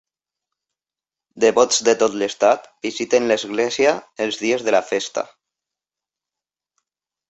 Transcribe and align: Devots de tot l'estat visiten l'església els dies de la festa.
Devots 1.45 1.83
de 1.91 1.95
tot 2.05 2.17
l'estat 2.23 2.67
visiten 2.89 3.31
l'església 3.35 3.95
els 4.29 4.43
dies 4.45 4.69
de 4.71 4.79
la 4.81 4.85
festa. 4.93 5.31